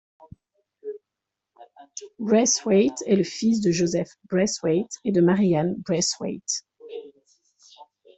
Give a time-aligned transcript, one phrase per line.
[2.17, 6.65] Braithwaite est le fils de Joseph Braithwaite et de Mary Ann Braithwaite.